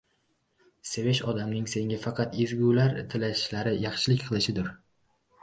[0.91, 4.75] Sevish odamning senga faqat ezgulr tilashi, yaxshilik qilishidir.